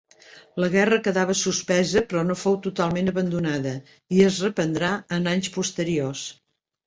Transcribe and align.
La 0.61 0.67
guerra 0.75 0.97
quedava 1.07 1.33
suspesa 1.41 2.01
però 2.13 2.23
no 2.29 2.37
fou 2.43 2.55
totalment 2.67 3.11
abandonada 3.13 3.75
i 4.19 4.23
es 4.31 4.41
reprendrà 4.47 4.89
en 5.19 5.33
anys 5.35 5.51
posteriors. 5.59 6.25